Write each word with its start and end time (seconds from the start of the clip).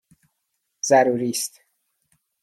ضروری 0.83 1.29
است! 1.29 1.61